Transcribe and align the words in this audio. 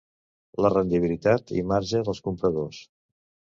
La 0.65 0.71
rendibilitat 0.73 1.53
i 1.61 1.65
marge 1.73 2.03
dels 2.09 2.25
compradors. 2.31 2.83